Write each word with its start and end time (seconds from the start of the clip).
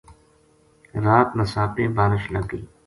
رات 1.03 1.27
نساپے 1.37 1.85
بارش 1.97 2.23
لگ 2.33 2.45
گئی 2.51 2.63